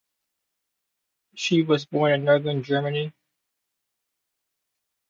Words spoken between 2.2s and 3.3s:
Northern Germany.